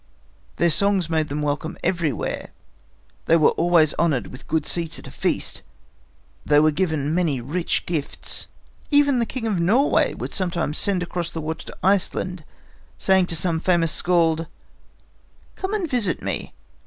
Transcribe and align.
Their 0.55 0.71
songs 0.71 1.11
made 1.11 1.29
them 1.29 1.43
welcome 1.43 1.77
everywhere. 1.83 2.49
They 3.27 3.37
were 3.37 3.51
always 3.51 3.93
honored 3.99 4.29
with 4.31 4.47
good 4.47 4.65
seats 4.65 4.97
at 4.97 5.05
a 5.05 5.11
feast. 5.11 5.61
They 6.43 6.59
were 6.59 6.71
given 6.71 7.13
many 7.13 7.39
rich 7.39 7.85
gifts. 7.85 8.47
Even 8.89 9.19
the 9.19 9.27
King 9.27 9.45
of 9.45 9.59
Norway 9.59 10.15
would 10.15 10.33
sometimes 10.33 10.79
send 10.79 11.03
across 11.03 11.29
the 11.29 11.39
water 11.39 11.67
to 11.67 11.77
Iceland, 11.83 12.43
saying 12.97 13.27
to 13.27 13.35
some 13.35 13.59
famous 13.59 13.91
skald: 13.91 14.47
"Come 15.55 15.75
and 15.75 15.87
visit 15.87 16.23
me. 16.23 16.55